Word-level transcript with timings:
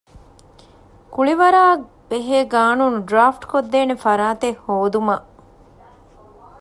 ކުޅިވަރާބެހޭ 1.13 2.37
ޤާނޫނު 2.53 2.99
ޑްރާފްޓްކޮށްދޭނެ 3.09 3.95
ފަރާތެއް 4.03 4.59
ހޯދުމަށް 4.65 5.27